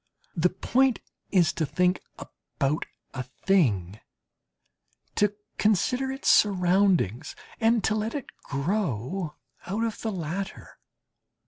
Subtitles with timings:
[0.35, 0.99] The point
[1.31, 3.99] is to think about a thing,
[5.13, 9.35] to consider its surroundings, and to let it grow
[9.67, 10.79] out of the latter.